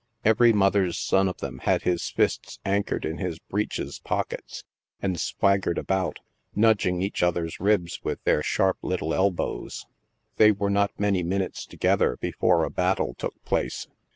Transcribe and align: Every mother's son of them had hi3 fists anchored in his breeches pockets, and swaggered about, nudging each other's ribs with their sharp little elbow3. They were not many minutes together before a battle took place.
Every 0.25 0.51
mother's 0.51 0.97
son 0.97 1.29
of 1.29 1.37
them 1.41 1.59
had 1.59 1.83
hi3 1.83 2.13
fists 2.13 2.59
anchored 2.65 3.05
in 3.05 3.19
his 3.19 3.37
breeches 3.37 3.99
pockets, 4.03 4.63
and 4.99 5.19
swaggered 5.21 5.77
about, 5.77 6.17
nudging 6.55 7.03
each 7.03 7.21
other's 7.21 7.59
ribs 7.59 7.99
with 8.03 8.17
their 8.23 8.41
sharp 8.41 8.79
little 8.81 9.09
elbow3. 9.09 9.85
They 10.37 10.53
were 10.53 10.71
not 10.71 10.99
many 10.99 11.21
minutes 11.21 11.67
together 11.67 12.17
before 12.19 12.63
a 12.63 12.71
battle 12.71 13.13
took 13.13 13.45
place. 13.45 13.85